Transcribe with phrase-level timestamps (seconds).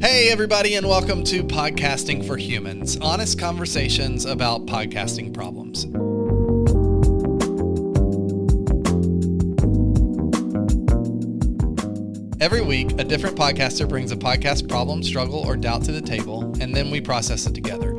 [0.00, 5.84] Hey, everybody, and welcome to Podcasting for Humans honest conversations about podcasting problems.
[12.40, 16.50] Every week, a different podcaster brings a podcast problem, struggle, or doubt to the table,
[16.62, 17.94] and then we process it together.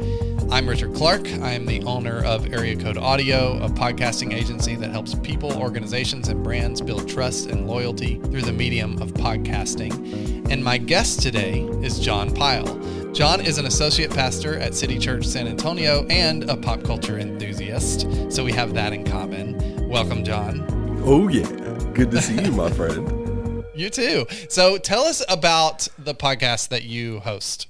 [0.50, 1.28] I'm Richard Clark.
[1.28, 6.30] I am the owner of Area Code Audio, a podcasting agency that helps people, organizations,
[6.30, 10.41] and brands build trust and loyalty through the medium of podcasting.
[10.52, 12.76] And my guest today is Jon Pyle.
[13.14, 18.02] Jon is an associate pastor at City Church San Antonio and a pop culture enthusiast.
[18.30, 19.88] So we have that in common.
[19.88, 20.66] Welcome, Jon.
[21.06, 21.48] Oh, yeah.
[21.94, 23.64] Good to see you, my friend.
[23.74, 24.26] You too.
[24.50, 27.68] So tell us about the podcast that you host.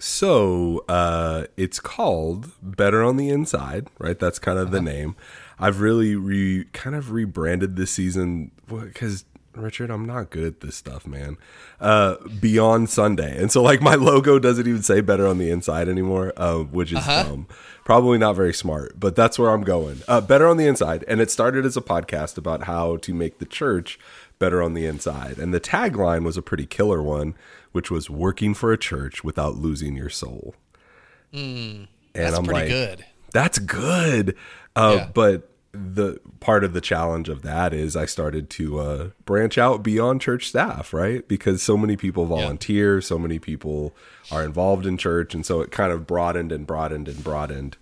[0.00, 4.18] So uh, it's called Better on the Inside, right?
[4.18, 5.14] That's kind of the name.
[5.60, 9.24] I've really re kind of rebranded this season because
[9.58, 11.36] Richard, I'm not good at this stuff, man.
[11.80, 15.88] Uh, Beyond Sunday, and so like my logo doesn't even say Better on the Inside
[15.88, 17.22] anymore, uh, which is Uh-huh.
[17.24, 17.46] dumb.
[17.84, 20.02] Probably not very smart, but that's where I'm going.
[20.08, 23.38] Uh, better on the Inside, and it started as a podcast about how to make
[23.38, 23.98] the church
[24.38, 27.34] better on the inside, and the tagline was a pretty killer one,
[27.72, 30.54] which was "Working for a church without losing your soul."
[31.32, 33.04] and That's I'm pretty like, good.
[33.32, 34.36] that's good.
[34.74, 35.08] Uh, Yeah.
[35.14, 39.82] But the part of the challenge of that is I started to uh, branch out
[39.82, 41.26] beyond church staff, right?
[41.28, 43.94] Because so many people volunteer, so many people
[44.30, 47.76] are involved in church, and so it kind of broadened and broadened and broadened.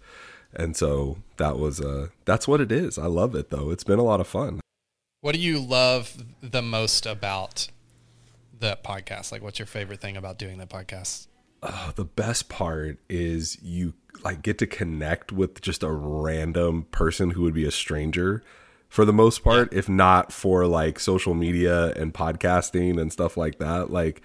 [0.53, 2.99] And so that was uh, that's what it is.
[2.99, 3.71] I love it though.
[3.71, 4.61] It's been a lot of fun.
[5.21, 7.69] What do you love the most about
[8.59, 9.33] the podcast?
[9.33, 11.29] Like, what's your favorite thing about doing the podcast?
[11.67, 17.31] Oh, the best part is you like get to connect with just a random person
[17.31, 18.43] who would be a stranger
[18.91, 23.59] for the most part if not for like social media and podcasting and stuff like
[23.61, 23.91] that.
[23.91, 24.21] Like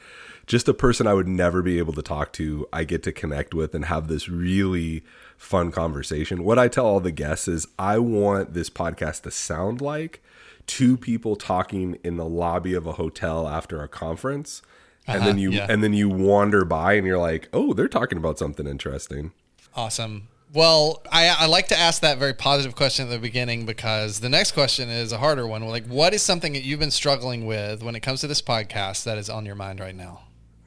[0.47, 3.53] just a person I would never be able to talk to I get to connect
[3.53, 5.05] with and have this really
[5.37, 6.43] fun conversation.
[6.43, 10.21] What I tell all the guests is I want this podcast to sound like
[10.67, 14.61] two people talking in the lobby of a hotel after a conference
[15.09, 15.65] and uh-huh, then you yeah.
[15.70, 19.31] and then you wander by and you're like, "Oh, they're talking about something interesting."
[19.75, 20.27] Awesome.
[20.53, 24.30] Well, I, I like to ask that very positive question at the beginning because the
[24.30, 25.64] next question is a harder one.
[25.67, 29.03] Like, what is something that you've been struggling with when it comes to this podcast
[29.03, 30.21] that is on your mind right now?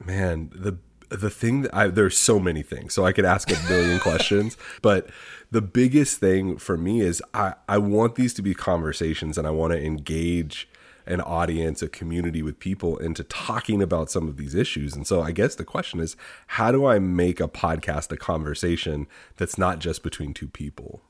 [0.05, 0.77] Man, the
[1.09, 2.93] the thing that I there's so many things.
[2.93, 5.09] So I could ask a billion questions, but
[5.51, 9.51] the biggest thing for me is I I want these to be conversations and I
[9.51, 10.67] want to engage
[11.05, 14.95] an audience, a community with people into talking about some of these issues.
[14.95, 16.15] And so I guess the question is
[16.47, 21.01] how do I make a podcast a conversation that's not just between two people?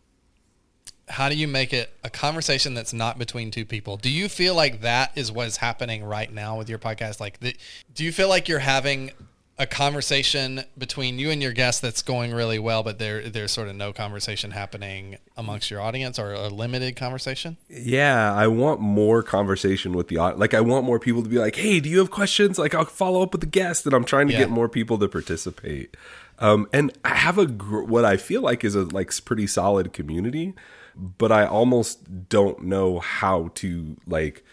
[1.09, 3.97] How do you make it a conversation that's not between two people?
[3.97, 7.19] Do you feel like that is what is happening right now with your podcast?
[7.19, 7.55] Like, the,
[7.93, 9.11] do you feel like you're having
[9.59, 13.67] a conversation between you and your guest that's going really well, but there there's sort
[13.67, 17.57] of no conversation happening amongst your audience or a limited conversation?
[17.69, 20.39] Yeah, I want more conversation with the audience.
[20.39, 22.85] Like, I want more people to be like, "Hey, do you have questions?" Like, I'll
[22.85, 24.39] follow up with the guest, and I'm trying to Yeah.
[24.39, 25.95] get more people to participate.
[26.39, 29.93] Um, and I have a gr- what I feel like is a like pretty solid
[29.93, 30.53] community,
[30.95, 34.43] but I almost don't know how to like.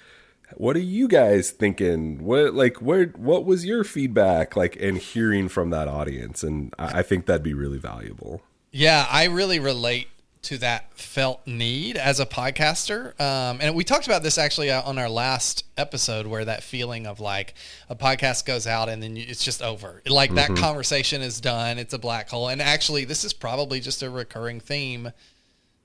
[0.60, 2.22] What are you guys thinking?
[2.22, 3.06] What like where?
[3.16, 4.76] What was your feedback like?
[4.76, 8.42] And hearing from that audience, and I, I think that'd be really valuable.
[8.70, 10.08] Yeah, I really relate
[10.42, 13.18] to that felt need as a podcaster.
[13.18, 17.06] Um, and we talked about this actually uh, on our last episode, where that feeling
[17.06, 17.54] of like
[17.88, 20.02] a podcast goes out and then you, it's just over.
[20.06, 21.78] Like that conversation is done.
[21.78, 22.48] It's a black hole.
[22.48, 25.12] And actually, this is probably just a recurring theme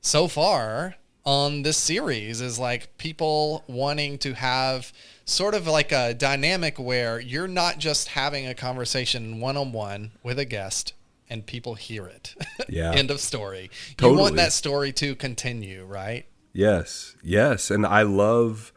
[0.02, 4.94] so far on this series is like people wanting to have
[5.25, 10.12] sort of like a dynamic where you're not just having a conversation one on one
[10.22, 10.94] with a guest
[11.30, 12.36] and people hear it.
[12.68, 12.94] Yeah.
[12.94, 13.69] End of story.
[13.96, 14.13] Totally.
[14.13, 16.25] You want that story to continue, right?
[16.52, 17.69] Yes, yes.
[17.69, 18.74] And I love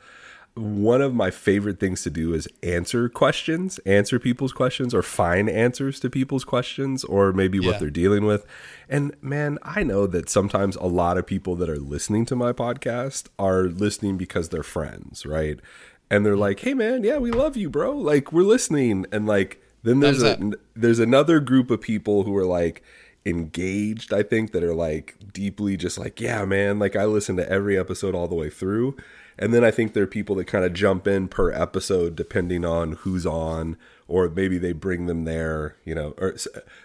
[0.58, 5.48] one of my favorite things to do is answer questions, answer people's questions, or find
[5.48, 8.44] answers to people's questions, or maybe what they're dealing with.
[8.88, 12.52] And man, I know that sometimes a lot of people that are listening to my
[12.52, 15.60] podcast are listening because they're friends, right?
[16.10, 16.40] And they're mm-hmm.
[16.40, 17.92] like, hey man, yeah, we love you, bro.
[17.92, 19.06] Like, we're listening.
[19.12, 22.82] And like, then there's a, there's another group of people who are like
[23.26, 27.46] engaged i think that are like deeply just like yeah man like i listen to
[27.50, 28.96] every episode all the way through
[29.38, 32.64] and then i think there are people that kind of jump in per episode depending
[32.64, 33.76] on who's on
[34.06, 36.34] or maybe they bring them there you know or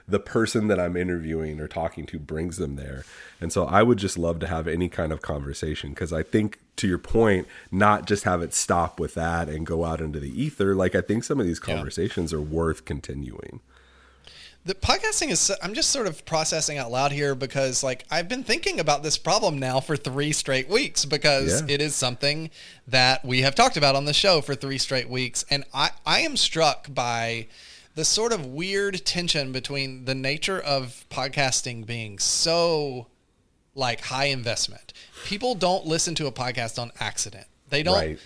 [0.08, 3.04] the person that i'm interviewing or talking to brings them there.
[3.40, 6.60] And so i would just love to have any kind of conversation because i think
[6.76, 10.42] to your point not just have it stop with that and go out into the
[10.42, 13.60] ether like i think some of these conversations are worth continuing
[14.66, 18.44] the podcasting is i'm just sort of processing out loud here because like i've been
[18.44, 21.76] thinking about this problem now for three straight weeks because Yeah.
[21.76, 22.50] it is something
[22.88, 26.20] that we have talked about on the show for three straight weeks and i i
[26.22, 27.48] am struck by
[27.96, 33.08] the sort of weird tension between the nature of podcasting being so
[33.76, 34.94] like high investment
[35.26, 38.20] people don't listen to a podcast on accident they don't Right.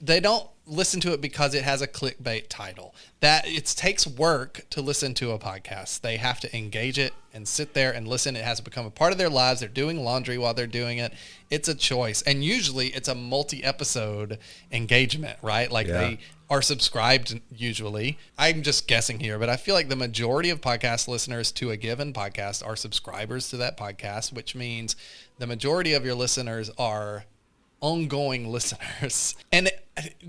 [0.00, 2.94] they don't listen to it because it has a clickbait title.
[3.20, 6.00] That it takes work to listen to a podcast.
[6.00, 8.36] They have to engage it and sit there and listen.
[8.36, 9.60] It has become a part of their lives.
[9.60, 11.12] They're doing laundry while they're doing it.
[11.50, 12.22] It's a choice.
[12.22, 14.38] And usually it's a multi-episode
[14.72, 15.70] engagement, right?
[15.70, 15.98] Like Yeah.
[15.98, 16.18] they
[16.48, 18.18] are subscribed usually.
[18.38, 21.76] I'm just guessing here, but I feel like the majority of podcast listeners to a
[21.76, 24.96] given podcast are subscribers to that podcast, which means
[25.38, 27.24] the majority of your listeners are
[27.80, 29.36] ongoing listeners.
[29.52, 29.70] And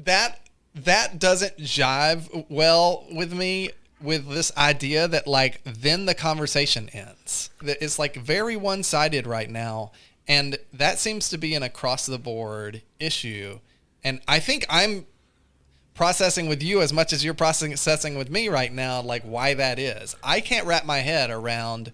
[0.04, 0.40] that
[0.74, 3.70] that doesn't jive well with me
[4.02, 7.50] with this idea that like then the conversation ends.
[7.62, 9.92] That it's like very one-sided right now
[10.28, 13.60] and that seems to be an across the board issue.
[14.04, 15.06] And i think i'm
[15.94, 19.78] processing with you as much as you're processing with me right now like why that
[19.78, 20.16] is.
[20.24, 21.92] I can't wrap my head around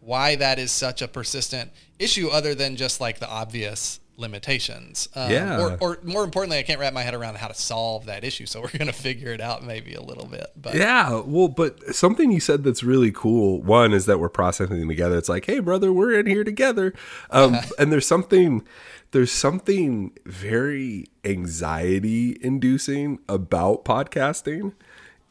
[0.00, 5.30] why that is such a persistent issue other than just like the obvious limitations um,
[5.30, 5.60] Yeah.
[5.60, 8.46] or, or more importantly i can't wrap my head around how to solve that issue
[8.46, 11.94] so we're going to figure it out maybe a little bit but Yeah, well, but
[11.94, 13.60] something you said that's really cool.
[13.62, 15.18] One is that we're processing together.
[15.18, 16.94] It's like, hey, brother, we're in here together.
[17.30, 18.66] Um, and there's something,
[19.10, 24.72] there's something very anxiety inducing about podcasting,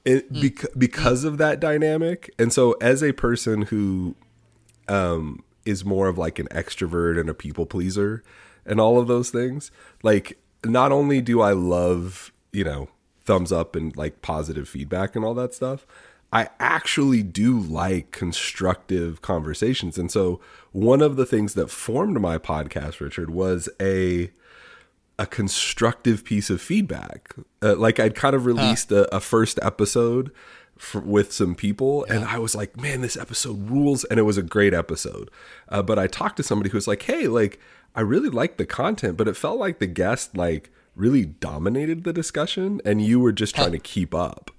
[0.05, 2.33] it, bec- because of that dynamic.
[2.37, 4.15] And so, as a person who
[4.87, 8.23] um, is more of like an extrovert and a people pleaser
[8.65, 9.71] and all of those things.
[10.01, 12.89] Like, not only do I love, you know,
[13.21, 15.85] thumbs up and like positive feedback and all that stuff,
[16.31, 19.97] I actually do like constructive conversations.
[19.97, 20.39] And so,
[20.71, 24.31] one of the things that formed my podcast, Richard, was a
[25.19, 27.35] a constructive piece of feedback.
[27.61, 30.31] Uh, like I'd kind of released a, a first episode
[30.83, 34.37] for, with some people, and I was like, "Man, this episode rules!" And it was
[34.37, 35.31] a great episode.
[35.69, 37.59] Uh, but I talked to somebody who was like, "Hey, like
[37.95, 42.13] I really liked the content, but it felt like the guest like really dominated the
[42.13, 44.51] discussion, and you were just trying to keep up."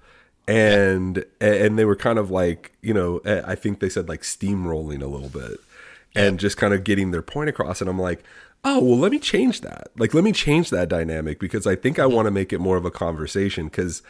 [0.49, 5.03] And and they were kind of like, you know, I think they said like steamrolling
[5.03, 5.61] a little bit
[6.15, 7.81] and just kind of getting their point across.
[7.81, 8.23] And I'm like,
[8.65, 9.89] oh, well, let me change that.
[9.97, 12.77] Like, let me change that dynamic because I think I want to make it more
[12.77, 13.67] of a conversation.
[13.67, 14.03] Because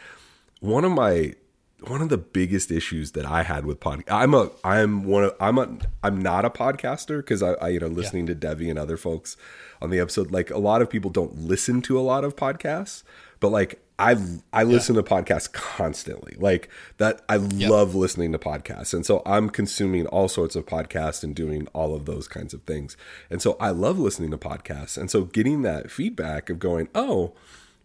[0.59, 1.33] one of my
[1.81, 5.35] one of the biggest issues that I had with pod, I'm a, I'm one of,
[5.39, 8.79] I'm a, I'm not a podcaster because I, I, you know, listening to Devi and
[8.79, 9.35] other folks
[9.81, 13.03] on the episode, like a lot of people don't listen to a lot of podcasts,
[13.39, 14.17] but like I,
[14.51, 16.35] I listen to podcasts constantly.
[16.37, 21.23] Like that, I love listening to podcasts, and so I'm consuming all sorts of podcasts
[21.23, 22.97] and doing all of those kinds of things.
[23.29, 27.33] And so I love listening to podcasts, and so getting that feedback of going, oh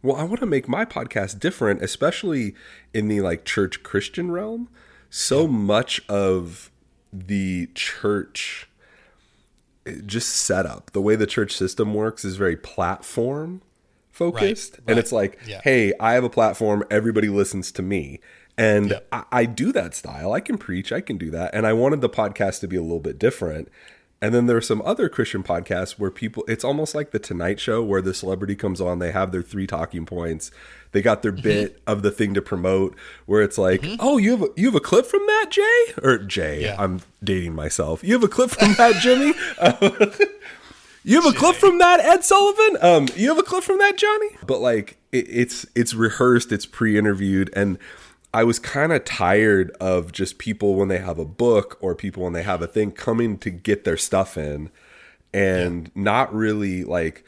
[0.03, 2.55] well i want to make my podcast different especially
[2.95, 4.69] in the like church christian realm.
[5.13, 6.71] So much of
[7.13, 8.69] the church
[9.87, 13.63] eh, just setup the way the church system works is very platform
[14.13, 14.79] focused.
[14.79, 14.99] And right.
[14.99, 15.61] it's like Yeah.
[15.65, 18.21] hey i have a platform everybody listens to me.
[18.57, 19.09] And Yep.
[19.11, 20.33] I, I do that style.
[20.33, 21.55] I can preach i can do that.
[21.55, 23.69] And i wanted the podcast to be a little bit different
[24.23, 27.59] and then there are some other Christian podcasts where people, it's almost like the Tonight
[27.59, 30.51] Show where the celebrity comes on, they have their three talking points,
[30.93, 32.97] they got their bit of the thing to promote,
[33.27, 36.19] where it's like, oh, you have a, you have a clip from that, Jay, or
[36.19, 36.77] Jay, Yeah.
[36.79, 38.05] I'm dating myself.
[38.05, 39.33] You have a clip from that, Jimmy.
[41.03, 42.77] You have a clip from that, Ed Sullivan.
[42.83, 44.37] Um, you have a clip from that, Johnny.
[44.47, 47.79] But like, it, it's it's rehearsed, it's pre-interviewed, and
[48.33, 52.23] I was kind of tired of just people when they have a book or people
[52.23, 54.71] when they have a thing coming to get their stuff in,
[55.33, 57.25] and not really like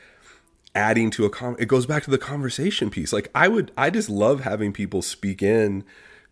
[0.75, 1.57] adding to a con.
[1.59, 3.13] It goes back to the conversation piece.
[3.13, 5.85] Like I would, I just love having people speak in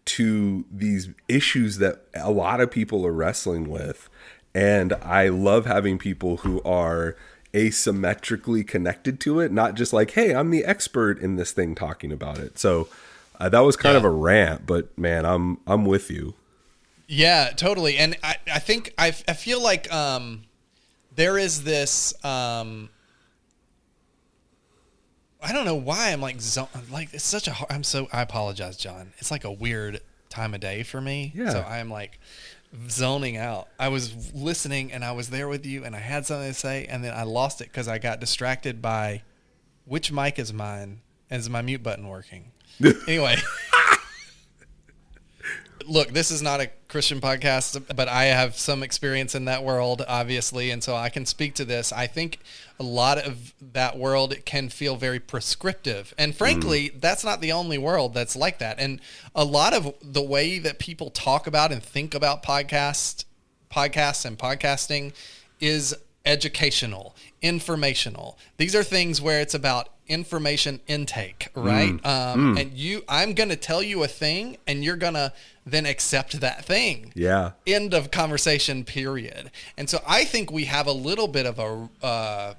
[0.06, 4.08] to these issues that a lot of people are wrestling with.
[4.54, 7.16] And I love having people who are
[7.52, 12.10] asymmetrically connected to it, not just like, hey, I'm the expert in this thing talking
[12.10, 12.58] about it.
[12.58, 12.88] So
[13.40, 16.34] uh, that was kind of a rant, but man, I'm I'm with you.
[17.08, 17.96] Yeah, totally.
[17.96, 20.42] And I, I think I, I feel like um,
[21.16, 22.90] there is this um,
[25.42, 28.20] I don't know why I'm like zo- like it's such a hard, I'm so I
[28.20, 29.12] apologize, Jon.
[29.18, 31.32] It's like a weird time of day for me.
[31.34, 31.50] Yeah.
[31.50, 32.20] So I'm like
[32.88, 33.68] zoning out.
[33.78, 36.84] I was listening and I was there with you and I had something to say
[36.86, 39.22] and then I lost it because I got distracted by
[39.86, 42.52] which mic is mine and is my mute button working.
[43.06, 43.36] Anyway.
[45.90, 50.04] look, this is not a Christian podcast, but I have some experience in that world,
[50.06, 51.92] obviously, and so I can speak to this.
[51.92, 52.38] I think
[52.78, 57.00] a lot of that world can feel very prescriptive, and frankly, mm.
[57.00, 58.78] that's not the only world that's like that.
[58.78, 59.00] And
[59.34, 63.24] a lot of the way that people talk about and think about podcast,
[63.70, 65.12] podcasts, and podcasting
[65.58, 68.38] is educational, informational.
[68.56, 71.92] These are things where it's about information intake, right?
[71.92, 72.06] Mm.
[72.06, 72.60] Um, mm.
[72.60, 75.32] And you, I'm going to tell you a thing, and you're going to
[75.64, 77.12] then accept that thing.
[77.14, 77.52] Yeah.
[77.66, 78.84] End of conversation.
[78.84, 79.50] Period.
[79.76, 82.54] And so I think we have a little bit of a uh,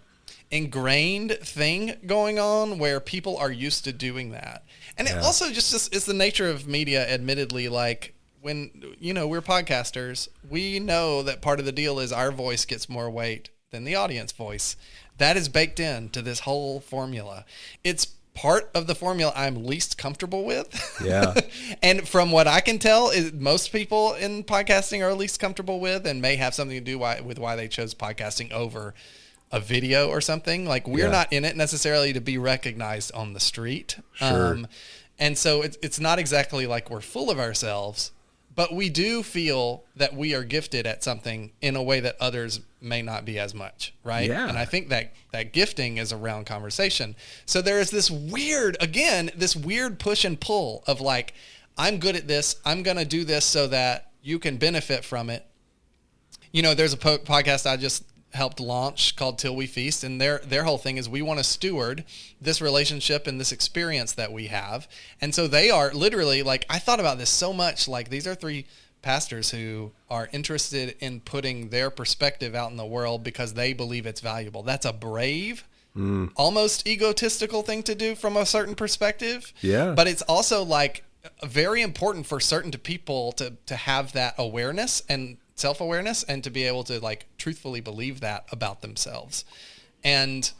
[0.49, 4.63] ingrained thing going on where people are used to doing that,
[4.97, 5.17] and yeah.
[5.17, 7.07] it also just, just is the nature of media.
[7.07, 12.11] Admittedly, like when you know we're podcasters, we know that part of the deal is
[12.11, 14.75] our voice gets more weight than the audience voice.
[15.17, 17.45] That is baked into this whole formula.
[17.83, 20.99] It's part of the formula I'm least comfortable with.
[21.03, 21.35] Yeah.
[21.83, 26.07] and from what I can tell, is most people in podcasting are least comfortable with,
[26.07, 28.93] and may have something to do why, with why they chose podcasting over
[29.51, 30.65] a video or something.
[30.65, 31.11] Like we're yeah.
[31.11, 33.97] not in it necessarily to be recognized on the street.
[34.13, 34.53] Sure.
[34.53, 34.67] Um,
[35.19, 38.11] and so it's it's not exactly like we're full of ourselves
[38.53, 42.59] but we do feel that we are gifted at something in a way that others
[42.81, 44.27] may not be as much right?
[44.29, 44.47] Yeah.
[44.49, 47.15] and i think that that gifting is around conversation.
[47.45, 51.33] So there is this weird again this weird push and pull of like
[51.77, 55.29] i'm good at this i'm going to do this so that you can benefit from
[55.29, 55.45] it.
[56.51, 60.19] You know there's a po- podcast i just helped launch called Till We Feast, and
[60.19, 62.03] their their whole thing is we want to steward
[62.39, 64.87] this relationship and this experience that we have.
[65.19, 67.87] And so they are literally like I thought about this so much.
[67.87, 68.65] Like these are three
[69.01, 74.05] pastors who are interested in putting their perspective out in the world because they believe
[74.05, 74.61] it's valuable.
[74.63, 75.63] That's a brave,
[75.95, 76.31] mm.
[76.35, 79.53] almost egotistical thing to do from a certain perspective.
[79.61, 79.93] Yeah.
[79.95, 81.03] But it's also like
[81.43, 86.49] very important for certain people to to have that awareness and self awareness and to
[86.49, 89.45] be able to like truthfully believe that about themselves.
[90.03, 90.51] And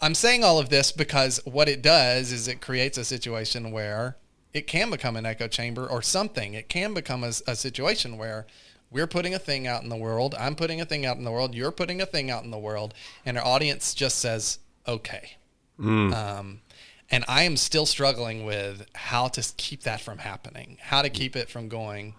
[0.00, 4.16] I'm saying all of this because what it does is it creates a situation where
[4.52, 6.54] it can become an echo chamber or something.
[6.54, 8.46] It can become a, a situation where
[8.90, 10.34] we're putting a thing out in the world.
[10.38, 11.54] I'm putting a thing out in the world.
[11.54, 12.94] You're putting a thing out in the world.
[13.24, 15.36] And our audience just says, okay.
[15.78, 16.14] Mm.
[16.14, 16.60] Um,
[17.10, 21.36] and I am still struggling with how to keep that from happening, how to keep
[21.36, 22.14] it from going,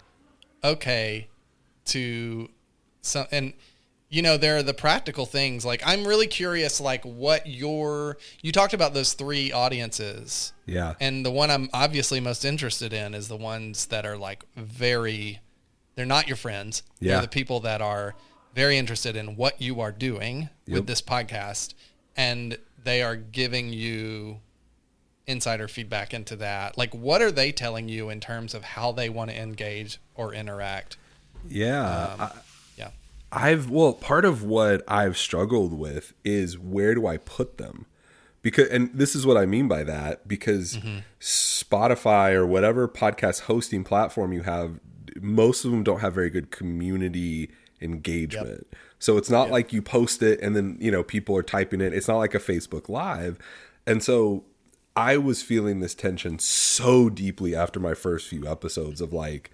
[0.62, 1.28] okay,
[1.88, 2.48] to
[3.02, 3.52] some and
[4.08, 5.64] you know there are the practical things.
[5.64, 10.52] Like i'm really curious like what your you talked about those three audiences.
[10.66, 10.94] Yeah.
[11.00, 15.40] And the one i'm obviously most interested in is the ones that are like very
[15.94, 16.82] they're not your friends.
[17.00, 17.14] Yeah.
[17.14, 18.14] they're the people that are
[18.54, 20.76] very interested in what you are doing yep.
[20.76, 21.74] with this podcast
[22.16, 24.40] and they are giving you
[25.26, 26.78] insider feedback into that.
[26.78, 30.32] Like what are they telling you in terms of how they want to engage or
[30.32, 30.96] interact
[31.48, 32.04] yeah.
[32.04, 32.30] Um, I,
[32.76, 32.90] yeah.
[33.30, 37.86] I've well, part of what I've struggled with is where do I put them?
[38.42, 40.98] Because and this is what I mean by that because mm-hmm.
[41.20, 44.80] Spotify or whatever podcast hosting platform you have,
[45.20, 48.66] most of them don't have very good community engagement.
[48.70, 48.80] Yep.
[48.98, 49.52] So it's not yep.
[49.52, 51.92] like you post it and then, you know, people are typing it.
[51.92, 53.38] It's not like a Facebook live.
[53.86, 54.44] And so
[54.96, 59.50] I was feeling this tension so deeply after my first few episodes of like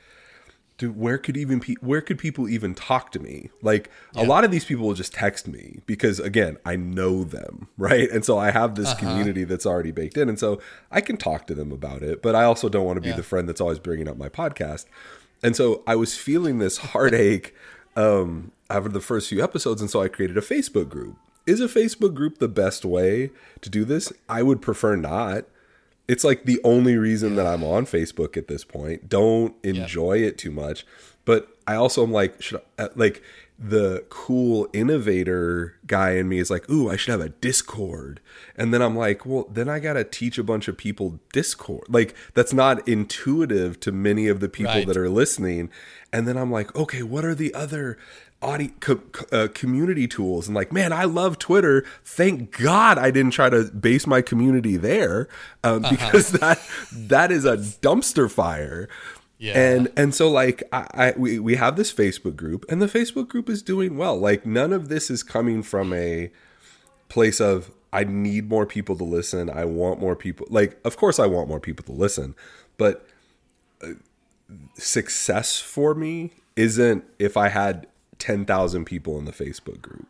[0.78, 3.50] dude, where could even pe- where could people even talk to me?
[3.62, 4.23] Like yeah.
[4.23, 8.11] a lot of these people will just text me because again, I know them, right?
[8.11, 8.99] And so I have this uh-huh.
[8.99, 12.23] community that's already baked in, and so I can talk to them about it.
[12.23, 13.16] But I also don't want to be yeah.
[13.16, 14.87] the friend that's always bringing up my podcast.
[15.43, 17.54] And so I was feeling this heartache
[17.97, 21.16] um, after the first few episodes, and so I created a Facebook group.
[21.47, 24.11] Is a Facebook group the best way to do this?
[24.31, 25.45] I would prefer not
[26.09, 29.09] it's like the only reason that I'm on Facebook at this point.
[29.09, 30.87] Don't enjoy it too much.
[31.25, 33.23] But I also am like, should I, uh, like
[33.59, 38.21] the cool innovator guy in me is like, ooh, I should have a Discord.
[38.57, 41.87] And then I'm like, well, then I got to teach a bunch of people Discord.
[41.89, 44.87] Like, that's not intuitive to many of the people right.
[44.87, 45.71] that are listening.
[46.13, 47.97] And then I'm like, okay, what are the other
[48.45, 49.01] audio, co-
[49.33, 53.65] uh, community tools and like man i love twitter thank god i didn't try to
[53.65, 55.29] base my community there
[55.63, 55.91] um, uh-huh.
[55.91, 56.61] because that
[56.93, 58.89] that is a dumpster fire
[59.45, 59.59] yeah.
[59.59, 63.29] And and so like I, I we, we have this Facebook group and the Facebook
[63.29, 64.17] group is doing well.
[64.17, 66.31] Like none of this is coming from a
[67.09, 69.51] place of I need more people to listen.
[69.51, 70.47] I want more people.
[70.51, 72.35] Like of course I want more people to listen,
[72.79, 73.07] but
[73.83, 73.89] uh,
[74.75, 77.87] success for me isn't if I had
[78.18, 80.09] 10,000 people in the Facebook group.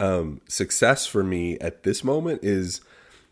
[0.00, 2.80] Um, success for me at this moment is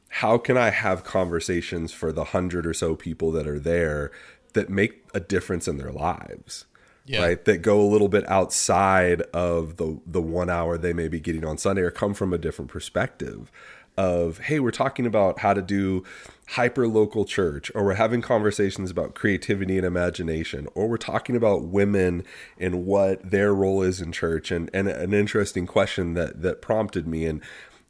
[0.08, 4.12] how can I have conversations for the hundred or so people that are there
[4.52, 6.66] that make a difference in their lives.
[7.04, 7.22] Yeah.
[7.22, 11.18] Right, that go a little bit outside of the the one hour they may be
[11.18, 13.50] getting on Sunday, or come from a different perspective
[13.96, 16.02] of hey we're talking about how to do
[16.48, 21.64] hyper local church or we're having conversations about creativity and imagination or we're talking about
[21.64, 22.24] women
[22.58, 27.06] and what their role is in church and, and an interesting question that that prompted
[27.06, 27.42] me and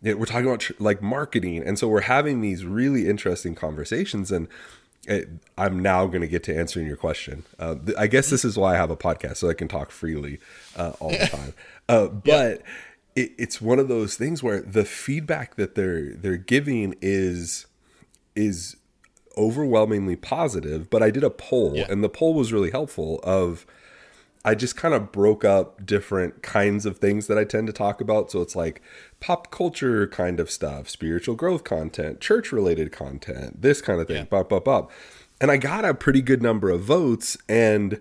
[0.02, 1.62] we're talking about like marketing.
[1.62, 4.48] And so we're having these really interesting conversations and
[5.08, 5.28] it,
[5.58, 7.44] i'm now going to get to answering your question.
[7.58, 9.90] Uh, th- i guess this is why i have a podcast so i can talk
[9.90, 10.38] freely
[10.76, 11.54] uh, all the time.
[11.88, 12.62] Uh, but
[13.14, 17.66] it, it's one of those things where the feedback that they're they're giving is
[18.34, 18.76] is
[19.36, 21.86] overwhelmingly positive but i did a poll Yeah.
[21.88, 23.64] and the poll was really helpful of
[24.44, 28.00] i just kind of broke up different kinds of things that i tend to talk
[28.02, 28.82] about so it's like
[29.20, 34.16] pop culture kind of stuff spiritual growth content church related content this kind of thing
[34.30, 34.42] Yeah.
[34.42, 34.90] bop up
[35.40, 38.00] and i got a pretty good number of votes and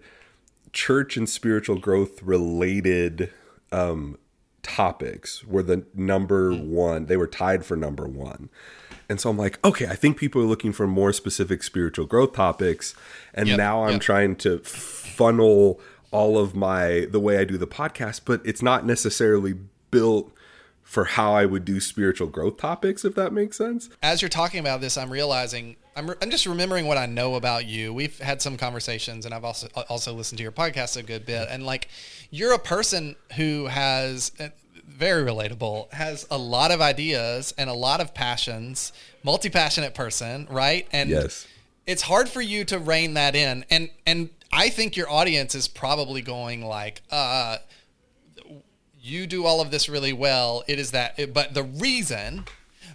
[0.74, 3.32] church and spiritual growth related
[3.74, 4.18] um,
[4.64, 6.68] topics were the number mm.
[6.68, 7.06] one.
[7.06, 8.50] They were tied for number one.
[9.10, 12.34] And so I'm like, okay, I think people are looking for more specific spiritual growth
[12.34, 12.96] topics.
[13.34, 14.02] And Yep, now I'm yep.
[14.02, 18.86] trying to funnel all of my the way I do the podcast, but it's not
[18.86, 19.56] necessarily
[19.92, 20.32] built
[20.82, 23.90] for how I would do spiritual growth topics, if that makes sense.
[24.02, 27.36] as you're talking about this, I'm realizing I'm, re- I'm just remembering what I know
[27.36, 27.94] about you.
[27.94, 31.48] We've had some conversations, and I've also also listened to your podcast a good bit.
[31.50, 31.90] And like,
[32.30, 34.50] you're a person who has uh,
[34.88, 38.94] very relatable, has a lot of ideas and a lot of passions,
[39.24, 40.88] multi passionate person, right?
[40.94, 41.46] And Yes.
[41.86, 45.68] it's hard for you to rein that in, and and I think your audience is
[45.68, 47.58] probably going like, uh,
[49.02, 50.64] you do all of this really well.
[50.68, 52.46] It is that, but the reason,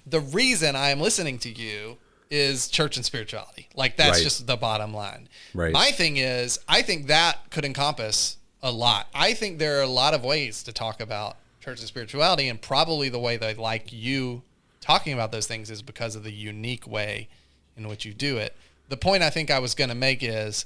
[0.07, 1.99] the reason I am listening to you
[2.31, 3.69] is church and spirituality.
[3.75, 4.23] Like that's Right.
[4.25, 5.29] just the bottom line.
[5.55, 5.73] Right.
[5.73, 9.09] My thing is, I think that could encompass a lot.
[9.15, 12.61] I think there are a lot of ways to talk about church and spirituality, and
[12.61, 14.43] probably the way they like you
[14.81, 17.29] talking about those things is because of the unique way
[17.77, 18.57] in which you do it.
[18.89, 20.65] The point I think I was going to make is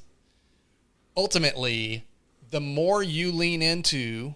[1.17, 2.05] ultimately,
[2.51, 4.35] the more you lean into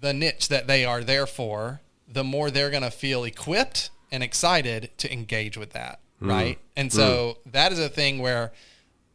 [0.00, 4.22] the niche that they are there for, the more they're going to feel equipped and
[4.22, 5.98] excited to engage with that.
[6.24, 6.56] Right.
[6.56, 6.60] Mm-hmm.
[6.76, 6.98] And mm-hmm.
[6.98, 8.52] so that is a thing where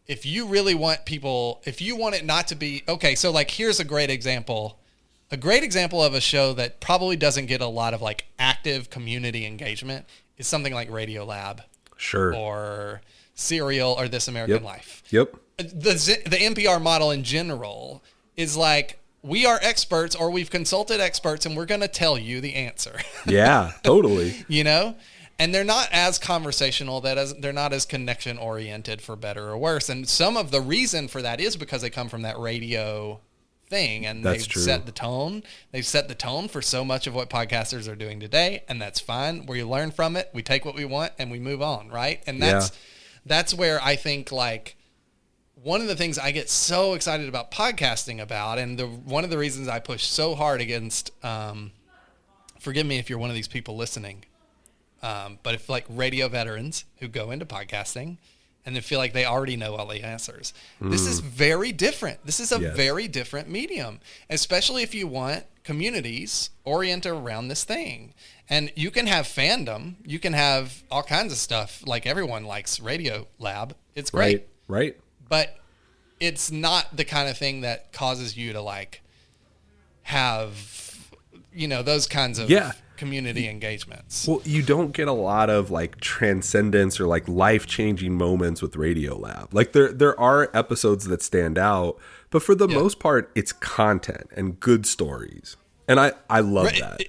[0.08, 3.52] if you really want people, if you want it not to be, okay, so like
[3.52, 4.80] here's a great example.
[5.32, 8.89] A great example of a show that probably doesn't get a lot of like active
[8.89, 11.60] community engagement is something like Radiolab
[11.98, 12.34] Sure.
[12.34, 13.02] or
[13.36, 14.63] Serial or This American Yep.
[14.63, 15.36] Life Yep.
[15.60, 18.02] Uh, the the NPR model in general
[18.36, 22.41] is like we are experts or we've consulted experts and we're going to tell you
[22.41, 22.95] the answer.
[23.28, 24.45] Yeah, totally.
[24.48, 24.95] you know?
[25.39, 29.58] And they're not as conversational that as they're not as connection oriented for better or
[29.58, 29.88] worse.
[29.89, 33.21] And some of the reason for that is because they come from that radio
[33.69, 34.62] thing and That's they've true.
[34.62, 35.43] set the tone.
[35.71, 38.99] They've set the tone for so much of what podcasters are doing today, and that's
[38.99, 39.45] fine.
[39.45, 42.21] where you learn from it, we take what we want and we move on, right?
[42.28, 42.75] And that's Yeah.
[43.25, 44.75] that's where I think like
[45.62, 49.30] one of the things I get so excited about podcasting about, and the one of
[49.30, 51.71] the reasons I push so hard against, um,
[52.60, 54.25] forgive me if you're one of these people listening,
[55.02, 58.18] um, but if like radio veterans who go into podcasting
[58.66, 62.26] and they feel like they already know all the answers, this is very different.
[62.26, 62.76] This is a Yes.
[62.76, 68.14] very different medium, especially if you want communities oriented around this thing.
[68.50, 71.84] And you can have fandom, you can have all kinds of stuff.
[71.86, 73.76] Like everyone likes Radio Lab.
[73.96, 74.80] It's great Right.
[74.82, 74.98] Right.
[75.30, 75.56] but
[76.20, 79.02] it's not the kind of thing that causes you to like
[80.04, 80.98] have
[81.54, 82.72] you know those kinds of Yeah.
[83.00, 88.18] Community engagements Well, you don't get a lot of like transcendence or like life changing
[88.18, 89.54] moments with Radiolab.
[89.54, 91.98] Like there there are episodes that stand out,
[92.30, 92.76] but for the Yeah.
[92.76, 95.56] most part, it's content and good stories,
[95.88, 96.80] and I I love Right.
[96.82, 97.02] that.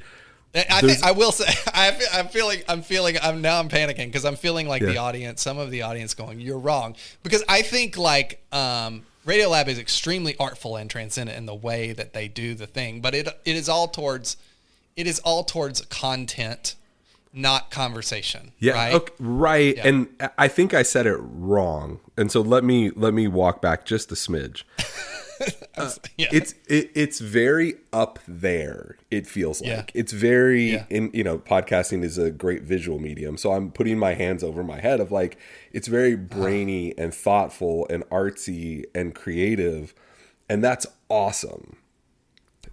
[0.70, 4.06] I think I will say I feel, I'm feeling I'm feeling I'm now I'm panicking
[4.06, 7.62] because I'm feeling like the audience some of the audience going you're wrong because I
[7.62, 12.54] think like um Radiolab is extremely artful and transcendent in the way that they do
[12.54, 14.36] the thing but it it is all towards
[14.96, 16.74] it is all towards content
[17.32, 19.76] not conversation Yeah, right okay, right.
[19.76, 19.86] Yeah.
[19.86, 23.84] And I think I said it wrong, and so let me let me walk back
[23.86, 24.64] just a smidge.
[26.18, 29.84] yeah it's it, it's very up there it feels like Yeah.
[29.94, 30.84] it's very Yeah.
[30.90, 34.62] in you know podcasting is a great visual medium so i'm putting my hands over
[34.62, 35.38] my head of like
[35.72, 36.24] it's very Uh-huh.
[36.42, 39.94] brainy and thoughtful and artsy and creative
[40.46, 41.76] and that's awesome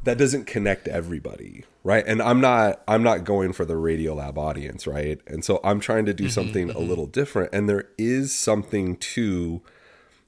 [0.04, 4.86] that doesn't connect everybody right and i'm not i'm not going for the Radiolab audience
[4.86, 8.36] right and so i'm trying to do Mm-hmm, something a little different and there is
[8.36, 9.62] something to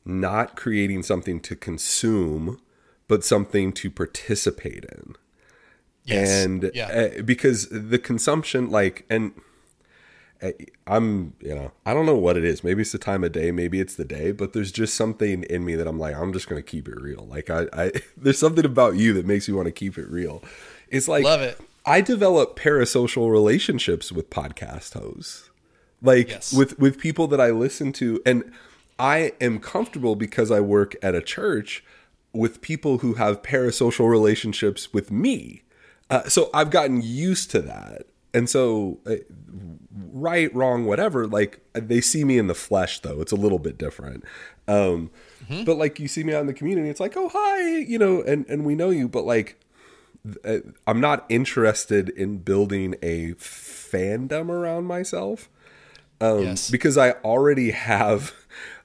[0.10, 2.60] not creating something to consume,
[3.08, 5.16] but something to participate in.
[6.06, 6.46] Yes.
[6.46, 6.88] And yeah.
[7.18, 9.34] uh, because the consumption, like, and
[10.42, 10.52] uh,
[10.88, 12.64] I'm, you know, I don't know what it is.
[12.64, 15.66] Maybe it's the time of day, maybe it's the day, but there's just something in
[15.66, 17.28] me that I'm like, I'm just going to keep it real.
[17.30, 20.42] Like, I, I, there's something about you that makes me want to keep it real.
[20.92, 21.60] It's like, Love it.
[21.86, 25.50] I develop parasocial relationships with podcast hosts,
[26.02, 26.54] like Yes.
[26.54, 28.52] with with people that I listen to, and
[29.00, 31.84] I am comfortable because I work at a church
[32.34, 35.64] with people who have parasocial relationships with me.
[36.10, 39.16] Uh, so I've gotten used to that, and so uh,
[40.12, 41.26] right, wrong, whatever.
[41.28, 44.24] Like they see me in the flesh, though it's a little bit different.
[44.68, 45.10] Um,
[45.66, 48.22] But like you see me out in the community, it's like, oh hi, you know,
[48.22, 49.60] and and we know you, but like
[50.88, 55.50] I'm not interested in building a fandom around myself
[56.22, 56.70] um, yes.
[56.70, 58.34] because I already have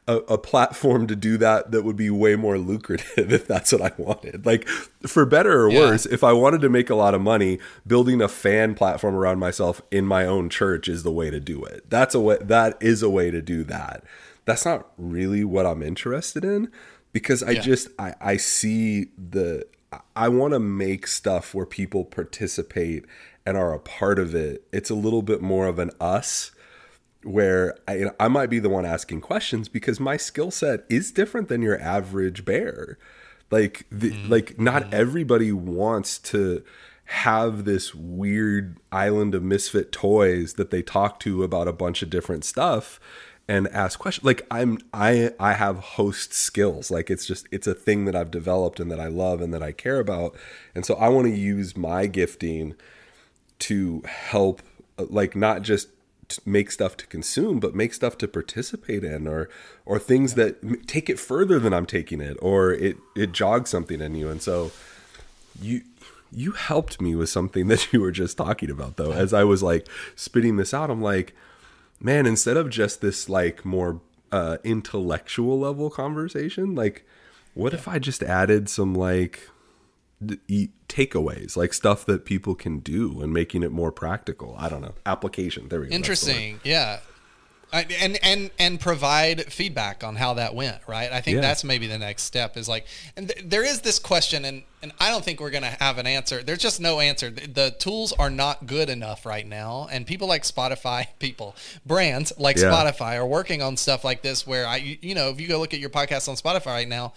[0.06, 3.82] a, a platform to do that that would be way more lucrative if that's what
[3.82, 4.46] I wanted.
[4.46, 5.78] Like, for better or Yeah.
[5.80, 9.38] worse, if I wanted to make a lot of money, building a fan platform around
[9.38, 11.88] myself in my own church is the way to do it.
[11.90, 12.38] That's a way.
[12.40, 14.04] That is a way to do that.
[14.44, 16.70] That's not really what I'm interested in
[17.12, 17.60] because I Yeah.
[17.60, 19.66] just I, I see the
[20.14, 23.04] I want to make stuff where people participate
[23.46, 24.66] and are a part of it.
[24.72, 26.52] It's a little bit more of an us
[27.22, 31.48] where I, I might be the one asking questions because my skill set is different
[31.48, 32.98] than your average bear.
[33.50, 34.30] Like, the, mm-hmm.
[34.30, 34.94] like not mm-hmm.
[34.94, 36.62] everybody wants to
[37.06, 42.10] have this weird island of misfit toys that they talk to about a bunch of
[42.10, 42.98] different stuff
[43.46, 44.24] and ask questions.
[44.24, 46.90] Like I'm, I, I have host skills.
[46.90, 49.62] Like it's just, it's a thing that I've developed and that I love and that
[49.62, 50.34] I care about.
[50.74, 52.74] And so I want to use my gifting
[53.60, 54.62] to help
[54.98, 55.88] like not just
[56.44, 59.48] make stuff to consume but make stuff to participate in or
[59.84, 64.00] or things that take it further than I'm taking it or it it jogs something
[64.00, 64.72] in you and so
[65.60, 65.82] you
[66.32, 69.62] you helped me with something that you were just talking about though as I was
[69.62, 71.34] like spitting this out I'm like
[72.04, 77.04] man instead of just this like more uh intellectual level conversation like
[77.54, 79.48] what if I just added some like
[80.88, 84.54] takeaways, like stuff that people can do and making it more practical.
[84.58, 84.94] I don't know.
[85.06, 85.68] Application.
[85.68, 85.94] There we go.
[85.94, 86.60] Interesting.
[86.64, 87.00] Yeah.
[87.72, 91.10] And and and provide feedback on how that went, right?
[91.12, 91.40] I think Yeah.
[91.40, 94.92] that's maybe the next step is like, and th- there is this question, and and
[95.00, 96.42] I don't think we're gonna have an answer.
[96.42, 97.30] There's just no answer.
[97.30, 102.32] The, the tools are not good enough right now, and people like Spotify, people, brands
[102.38, 102.64] like Yeah.
[102.64, 104.46] Spotify are working on stuff like this.
[104.46, 107.12] Where I, you, know, if you go look at your podcast on Spotify right now.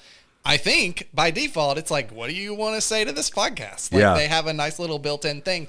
[0.46, 3.92] I think by default it's like, what do you want to say to this podcast?
[3.92, 4.14] Like Yeah.
[4.14, 5.68] they have a nice little built-in thing.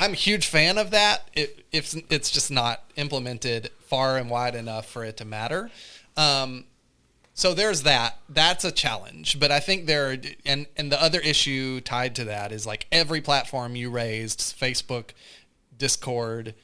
[0.00, 1.28] I'm a huge fan of that.
[1.34, 5.70] It, if it's just not implemented far and wide enough for it to matter.
[6.16, 6.64] Um,
[7.34, 8.18] so there's that.
[8.28, 9.38] That's a challenge.
[9.38, 12.86] But I think there, are, and and the other issue tied to that is like
[12.90, 15.10] every platform you raised, Facebook,
[15.76, 16.54] Discord,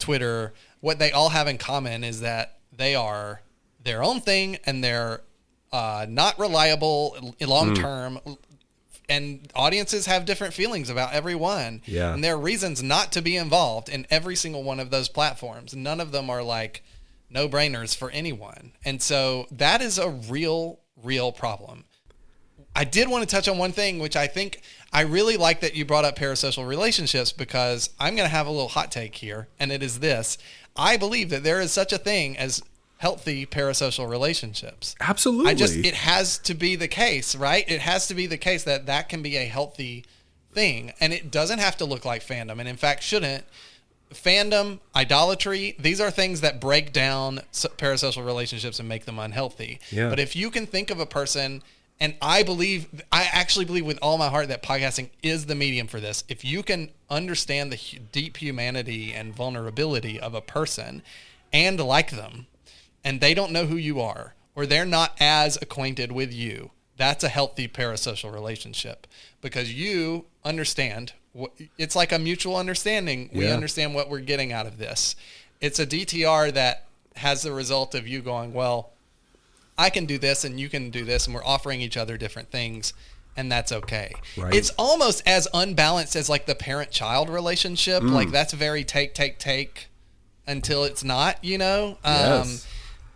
[0.00, 3.42] Twitter, what they all have in common is that they are
[3.82, 5.20] their own thing and they're
[5.72, 8.18] uh, not reliable long term.
[9.08, 11.82] And audiences have different feelings about every one.
[11.86, 12.12] Yeah.
[12.12, 15.74] And there are reasons not to be involved in every single one of those platforms.
[15.76, 16.82] None of them are like
[17.30, 18.72] no brainers for anyone.
[18.84, 21.84] And so that is a real, real problem.
[22.74, 24.60] I did want to touch on one thing, which I think
[24.92, 28.50] I really like that you brought up parasocial relationships because I'm going to have a
[28.50, 30.36] little hot take here, and it is this:
[30.76, 32.62] I believe that there is such a thing as
[32.98, 34.94] healthy parasocial relationships.
[35.00, 35.50] Absolutely.
[35.50, 37.64] I just it has to be the case, right?
[37.68, 40.04] It has to be the case that that can be a healthy
[40.52, 43.44] thing, and it doesn't have to look like fandom, and in fact shouldn't.
[44.12, 49.80] Fandom, idolatry, these are things that break down parasocial relationships and make them unhealthy.
[49.90, 50.08] Yeah.
[50.08, 51.62] But if you can think of a person,
[51.98, 55.88] and I believe, I actually believe with all my heart that podcasting is the medium
[55.88, 56.24] for this.
[56.28, 61.02] If you can understand the deep humanity and vulnerability of a person
[61.52, 62.46] and like them,
[63.06, 67.22] and they don't know who you are, or they're not as acquainted with you, that's
[67.22, 69.06] a healthy parasocial relationship
[69.40, 71.12] because you understand.
[71.32, 73.30] What, it's like a mutual understanding.
[73.32, 73.52] We Yeah.
[73.54, 75.14] understand what we're getting out of this.
[75.60, 76.84] It's a DTR that
[77.16, 78.90] has the result of you going, well,
[79.78, 82.50] I can do this and you can do this, and we're offering each other different
[82.50, 82.92] things,
[83.36, 84.14] and that's okay.
[84.36, 84.54] Right.
[84.54, 88.02] It's almost as unbalanced as like the parent child relationship.
[88.02, 88.12] Mm.
[88.12, 89.88] Like that's very take, take, take
[90.46, 91.98] until it's not, you know?
[92.04, 92.66] Um, Yes.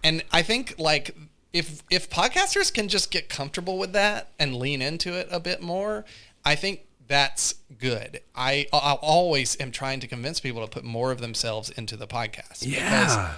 [0.04, 1.16] And I think like
[1.52, 5.60] if if podcasters can just get comfortable with that and lean into it a bit
[5.62, 6.04] more,
[6.44, 8.20] I think that's good.
[8.36, 12.06] I I always am trying to convince people to put more of themselves into the
[12.06, 12.58] podcast.
[12.66, 13.34] Yeah.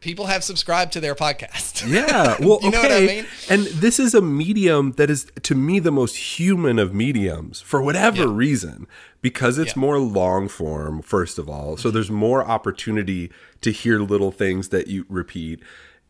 [0.00, 1.86] people have subscribed to their podcast.
[1.86, 2.36] Yeah.
[2.40, 2.88] Well, You know okay.
[2.88, 3.26] what I mean?
[3.50, 7.82] And this is a medium that is, to me, the most human of mediums for
[7.82, 8.32] whatever Yeah.
[8.34, 8.86] reason,
[9.20, 9.80] because it's Yeah.
[9.80, 11.76] More long form, first of all.
[11.76, 15.60] So there's more opportunity to hear little things that you repeat.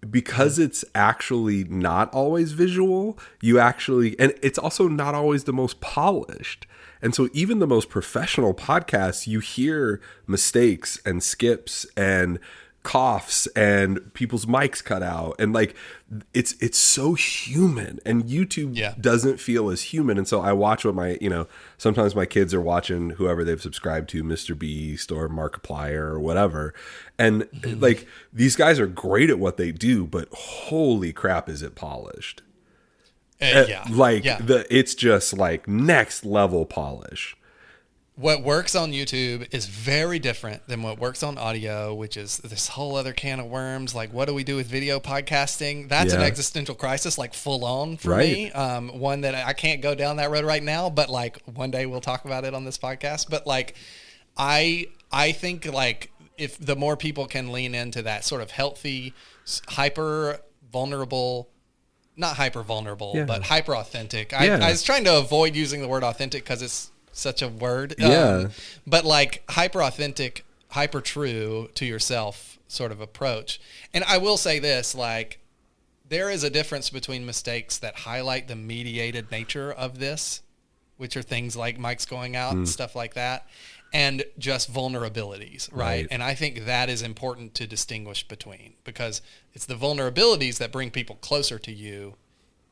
[0.08, 5.80] Because it's actually not always visual, you actually, and it's also not always the most
[5.80, 6.66] polished.
[7.02, 12.38] And so, even the most professional podcasts, you hear mistakes and skips and
[12.82, 15.36] coughs and people's mics cut out.
[15.38, 15.76] And like
[16.32, 18.00] it's it's so human.
[18.06, 18.94] And YouTube Yeah.
[19.00, 20.16] doesn't feel as human.
[20.16, 23.60] And so I watch what my you know sometimes my kids are watching whoever they've
[23.60, 26.72] subscribed to Mr Beast or Markiplier or whatever.
[27.18, 27.46] And
[27.80, 32.42] like these guys are great at what they do but holy crap is it polished.
[33.42, 33.84] Uh, yeah.
[33.90, 34.36] like yeah.
[34.38, 37.34] the it's just like next level polish
[38.20, 42.68] what works on YouTube is very different than what works on audio, which is this
[42.68, 43.94] whole other can of worms.
[43.94, 45.88] Like, what do we do with video podcasting?
[45.88, 48.33] That's an existential crisis, like full on for Right.
[48.33, 48.52] me.
[48.52, 51.87] Um, one that I can't go down that road right now, but like one day
[51.87, 53.30] we'll talk about it on this podcast.
[53.30, 53.74] But like,
[54.37, 59.14] I I think like if the more people can lean into that sort of healthy,
[59.68, 61.48] hyper vulnerable.
[62.16, 63.24] Not hyper vulnerable, Yeah.
[63.24, 64.35] but hyper authentic.
[64.35, 64.59] I, Yeah.
[64.66, 67.94] I was trying to avoid using the word authentic because it's such a word.
[67.98, 68.09] Yeah.
[68.09, 68.50] Um,
[68.87, 73.61] but like hyper authentic, hyper true to yourself sort of approach.
[73.92, 75.38] And I will say this like,
[76.09, 80.42] there is a difference between mistakes that highlight the mediated nature of this,
[80.96, 83.46] which are things like mics going out and stuff like that,
[83.92, 85.78] and just vulnerabilities, right?
[85.78, 86.06] Right.
[86.11, 90.90] And I think that is important to distinguish between because it's the vulnerabilities that bring
[90.90, 92.16] people closer to you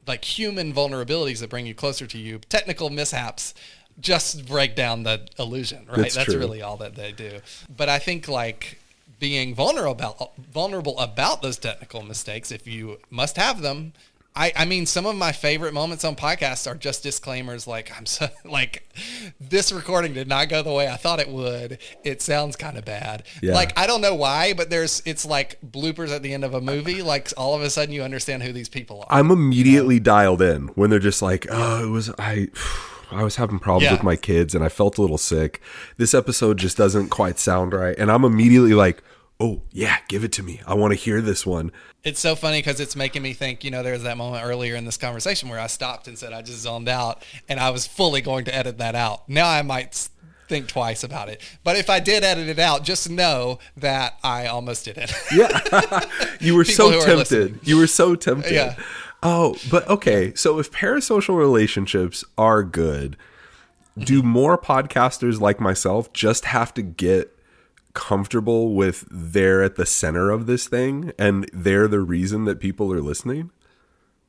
[0.09, 2.41] like human vulnerabilities that bring you closer to you.
[2.49, 3.55] Technical mishaps
[4.01, 5.99] just break down the illusion, right?
[5.99, 7.41] That's That's, really all that they do.
[7.75, 8.79] But I think like
[9.19, 13.93] being vulnerable about, vulnerable about those technical mistakes, if you must have them.
[14.37, 18.07] I, I mean, some of my favorite moments on podcasts are just disclaimers like, I'm
[18.07, 18.89] so, like,
[19.41, 21.79] this recording did not go the way I thought it would.
[22.05, 23.25] It sounds kind of bad.
[23.43, 23.55] Yeah.
[23.55, 26.61] Like, I don't know why, but there's, it's like bloopers at the end of a
[26.61, 27.03] movie.
[27.03, 29.19] Like, all of a sudden you understand who these people are.
[29.19, 32.49] I'm immediately dialed in when they're just like, "Oh, it was I
[33.11, 33.93] I was having problems Yeah.
[33.93, 35.61] with my kids and I felt a little sick.
[35.97, 39.03] This episode just doesn't quite sound right." And I'm immediately like,
[39.41, 40.61] "Oh, yeah, give it to me.
[40.67, 41.73] I want to hear this one."
[42.05, 44.77] it's so funny because it's making me think, you know, there was that moment earlier
[44.77, 47.87] in this conversation where I stopped and said I just zoned out and I was
[47.89, 49.29] fully going to edit that out.
[49.29, 50.09] Now I might
[50.49, 51.43] think twice about it.
[51.65, 55.13] But if I did edit it out, just know that I almost did it.
[55.35, 56.05] Yeah.
[56.41, 57.59] you were People so tempted.
[57.65, 58.53] You were so tempted.
[58.55, 58.77] Yeah.
[59.23, 60.33] Oh, but okay.
[60.35, 63.17] So if parasocial relationships are good,
[63.99, 64.29] do Mm-hmm.
[64.29, 67.35] more podcasters like myself just have to get
[67.95, 72.93] comfortable with they're at the center of this thing and they're the reason that people
[72.93, 73.51] are listening?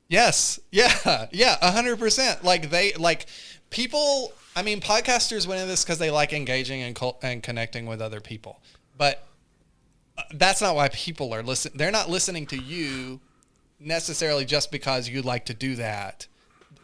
[0.08, 0.60] Yes.
[0.72, 1.28] Yeah.
[1.32, 1.58] Yeah.
[1.62, 2.44] A hundred percent.
[2.44, 3.28] Like they like
[3.70, 4.34] people.
[4.56, 8.02] I mean, podcasters went into this because they like engaging and col- and connecting with
[8.02, 8.60] other people,
[8.98, 9.24] but
[10.18, 11.78] uh, that's not why people are listening.
[11.78, 13.22] They're not listening to you
[13.80, 16.28] necessarily just because you like to do that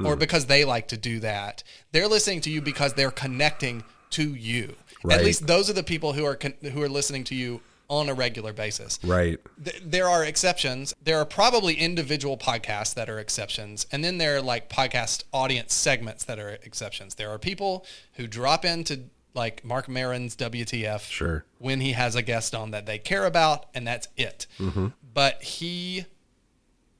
[0.03, 0.19] or hmm.
[0.19, 1.63] because they like to do that.
[1.91, 4.75] They're listening to you because they're connecting to you.
[5.03, 5.19] Right.
[5.19, 8.09] At least those are the people who are con- who are listening to you on
[8.09, 9.39] a regular basis Right.
[9.63, 10.95] th- there are exceptions.
[11.03, 15.73] There are probably individual podcasts that are exceptions, and then there are like podcast audience
[15.73, 17.15] segments that are exceptions.
[17.15, 19.03] There are people who drop into
[19.35, 21.45] like Marc Maron's WTF Sure.
[21.59, 24.47] when he has a guest on that they care about, and that's it.
[24.59, 24.87] Mm-hmm.
[25.13, 26.05] But he,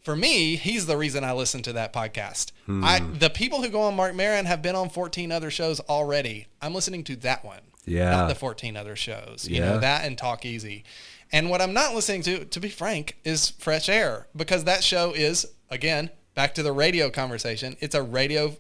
[0.06, 2.52] for me, he's the reason I listen to that podcast.
[2.68, 3.18] I hmm.
[3.18, 6.46] the people who go on Marc Maron have been on 14 other shows already.
[6.62, 8.12] I'm listening to that one Yeah.
[8.12, 9.48] not the 14 other shows.
[9.50, 9.66] You Yeah.
[9.72, 10.84] know, that and Talk Easy.
[11.32, 15.12] And what I'm not listening to, to be frank, is Fresh Air because that show
[15.12, 17.76] is, again, back to the radio conversation.
[17.80, 18.56] It's a radio.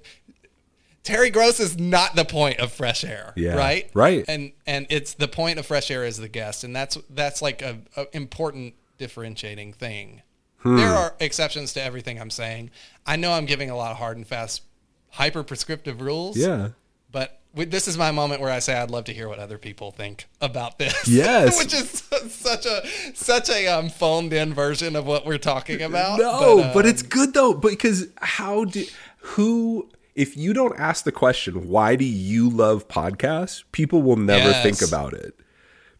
[1.03, 3.53] Terry Gross is not the point of Fresh Air, Yeah.
[3.55, 3.89] right?
[3.93, 4.25] Right.
[4.27, 7.61] And and it's the point of Fresh Air is the guest, and that's that's like
[7.61, 10.23] a, a important differentiating thing.
[10.59, 10.77] Hmm.
[10.77, 12.71] There are exceptions to everything I'm saying.
[13.05, 14.63] I know I'm giving a lot of hard and fast,
[15.11, 16.37] hyper prescriptive rules.
[16.37, 16.69] Yeah.
[17.11, 19.91] But this is my moment where I say I'd love to hear what other people
[19.91, 20.93] think about this.
[21.07, 21.57] Yes.
[21.57, 26.19] which is such a such a um, phoned in version of what we're talking about.
[26.19, 28.83] No, but, um, it's good though because how do
[29.19, 34.49] who if you don't ask the question why do you love podcasts, people will never
[34.49, 34.63] Yes.
[34.63, 35.35] think about it.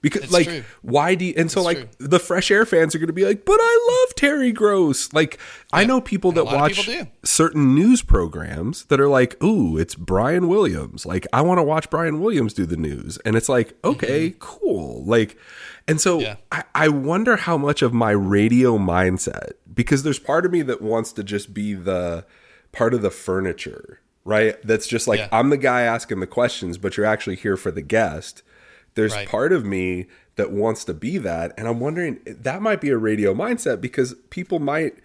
[0.05, 0.63] Because It's like true.
[0.83, 2.07] why do you, and so It's like true.
[2.07, 5.39] the fresh air fans are going to be like, "But I love Terry Gross." Like
[5.73, 9.95] I know people And that watch people certain news programs that are like, "Ooh, it's
[9.95, 13.17] Brian Williams." Like I want to watch Brian Williams do the news.
[13.25, 15.37] And it's like, "Okay, cool." Like
[15.87, 16.21] and so Mm-hmm.
[16.21, 16.35] Yeah.
[16.51, 20.81] I, I wonder how much of my radio mindset because there's part of me that
[20.81, 22.25] wants to just be the
[22.71, 24.55] part of the furniture, right?
[24.63, 25.29] That's just like Yeah.
[25.31, 28.43] I'm the guy asking the questions, but you're actually here for the guest.
[28.95, 29.27] There's Right.
[29.27, 32.97] part of me that wants to be that, and I'm wondering that might be a
[32.97, 34.95] radio mindset because people might.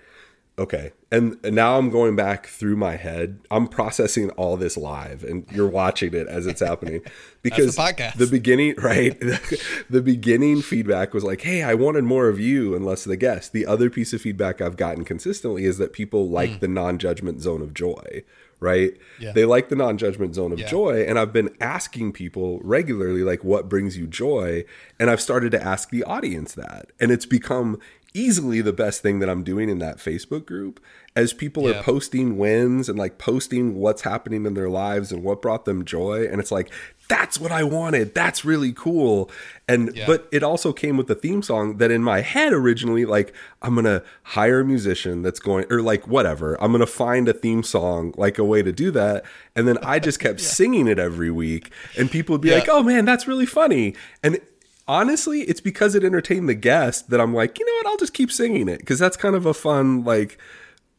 [0.58, 3.38] Okay, and, and now I'm going back through my head.
[3.50, 7.00] I'm processing all this live, and you're watching it as it's happening
[7.42, 8.16] because podcast.
[8.18, 9.18] the beginning, right?
[9.90, 13.16] the beginning feedback was like, "Hey, I wanted more of you and less of the
[13.16, 16.58] guest." The other piece of feedback I've gotten consistently is that people like hmm.
[16.58, 18.22] the non-judgment zone of joy,
[18.60, 18.96] right?
[19.18, 19.32] Yeah.
[19.32, 20.68] They like the non-judgment zone of Yeah.
[20.68, 24.64] joy, and I've been asking people regularly, like, "What brings you joy?"
[24.98, 27.78] And I've started to ask the audience that, and it's become
[28.14, 30.80] easily the best thing that I'm doing in that Facebook group
[31.16, 31.78] as people Yeah.
[31.78, 35.84] are posting wins and like posting what's happening in their lives and what brought them
[35.84, 36.70] joy and it's like
[37.08, 39.30] that's what I wanted that's really cool
[39.68, 40.06] and Yeah.
[40.06, 43.74] but it also came with the theme song that in my head originally like I'm
[43.74, 47.32] going to hire a musician that's going or like whatever I'm going to find a
[47.32, 49.24] theme song like a way to do that
[49.56, 52.56] and then I just kept singing it every week and people would be Yeah.
[52.56, 54.38] like oh man that's really funny and
[54.90, 58.12] honestly it's because it entertained the guest that i'm like you know what i'll just
[58.12, 60.36] keep singing it because that's kind of a fun like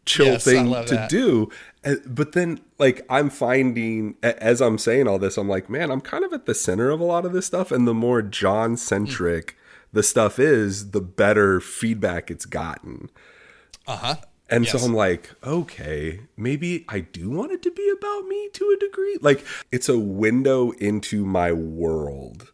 [0.05, 1.09] chill Yes, thing to that.
[1.09, 1.49] do
[1.83, 6.01] Uh, but then like i'm finding as i'm saying all this i'm like man i'm
[6.01, 8.77] kind of at the center of a lot of this stuff and the more jon
[8.77, 9.57] centric
[9.91, 13.09] the stuff is the better feedback it's gotten
[13.87, 14.15] Uh huh.
[14.49, 14.71] and Yes.
[14.73, 18.79] so I'm like, okay, maybe I do want it to be about me to a
[18.85, 19.17] degree.
[19.21, 22.50] Like it's a window into my world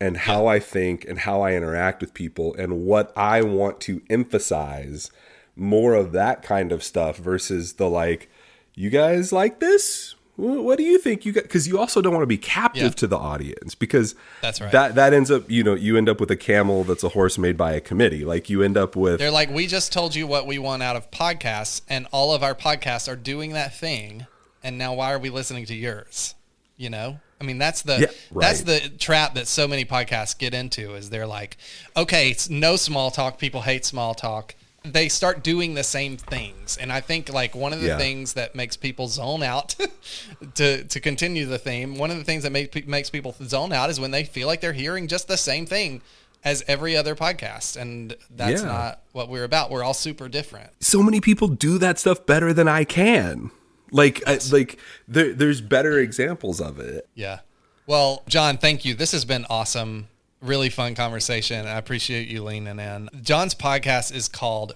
[0.00, 4.02] and how I think and how I interact with people and what I want to
[4.10, 5.10] emphasize
[5.54, 8.30] more of that kind of stuff versus the like,
[8.74, 10.14] you guys like this?
[10.38, 11.44] What do you think you got?
[11.44, 12.88] Because you also don't want to be captive Yeah.
[12.90, 14.70] to the audience because That's right.
[14.70, 17.38] That that ends up, you know, you end up with a camel that's a horse
[17.38, 18.22] made by a committee.
[18.22, 20.94] Like you end up with They're like, we just told you what we want out
[20.94, 24.26] of podcasts, and all of our podcasts are doing that thing.
[24.62, 26.34] And now, why are we listening to yours?
[26.76, 28.06] You know, I mean, that's the Yeah,
[28.40, 30.94] that's the trap that so many podcasts get into.
[30.94, 31.56] Is they're like,
[31.96, 33.38] okay, it's no small talk.
[33.38, 34.54] People hate small talk.
[34.84, 37.98] They start doing the same things, and I think like one of the Yeah.
[37.98, 39.74] things that makes people zone out
[40.54, 41.96] to to continue the theme.
[41.98, 44.60] One of the things that make, makes people zone out is when they feel like
[44.60, 46.02] they're hearing just the same thing
[46.44, 48.68] as every other podcast, and that's Yeah.
[48.68, 49.70] not what we're about.
[49.70, 50.70] We're all super different.
[50.80, 53.50] so many people do that stuff better than I can.
[53.90, 57.08] Like, I, like there, there's better examples of it.
[57.14, 57.40] Yeah.
[57.86, 58.94] Well, Jon, thank you.
[58.94, 60.08] This has been awesome.
[60.42, 61.66] Really fun conversation.
[61.66, 63.08] I appreciate you leaning in.
[63.22, 64.74] Jon's podcast is called.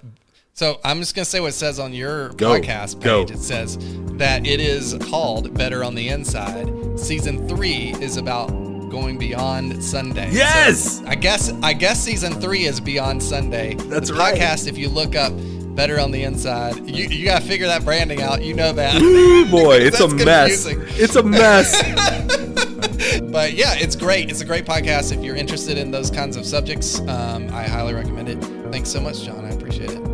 [0.52, 2.52] So I'm just gonna say what it says on your Go.
[2.52, 3.24] podcast Go.
[3.24, 3.36] page.
[3.36, 3.78] It says
[4.18, 6.98] that it is called Better on the Inside.
[6.98, 8.48] Season three is about
[8.90, 10.30] going beyond Sunday.
[10.32, 10.98] Yes!
[10.98, 13.74] So I guess I guess season three is beyond Sunday.
[13.74, 14.34] That's the right.
[14.34, 14.66] podcast.
[14.68, 15.32] If you look up
[15.74, 18.42] Better on the Inside, you you gotta figure that branding out.
[18.42, 19.00] You know that.
[19.00, 20.66] Ooh, boy, it's a mess.
[20.66, 21.80] It's a mess.
[23.30, 24.30] But yeah, it's great.
[24.30, 25.16] It's a great podcast.
[25.16, 28.38] If you're interested in those kinds of subjects, um, I highly recommend it.
[28.72, 29.44] Thanks so much, Jon.
[29.44, 30.09] I appreciate it.